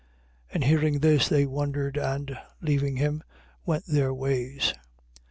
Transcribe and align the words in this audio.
22:22. 0.49 0.55
And 0.55 0.63
hearing 0.63 0.99
this, 1.01 1.29
they 1.29 1.45
wondered 1.45 1.95
and, 1.95 2.35
leaving 2.59 2.95
him, 2.97 3.21
went 3.67 3.85
their 3.85 4.11
ways. 4.11 4.73
22:23. 4.75 4.77